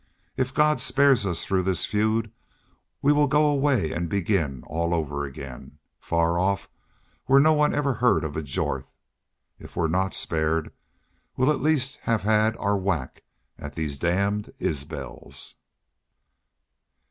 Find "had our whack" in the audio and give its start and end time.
12.23-13.21